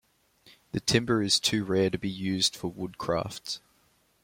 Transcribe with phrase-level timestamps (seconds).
[0.71, 3.59] The timber is too rare to be used for woodcrafts.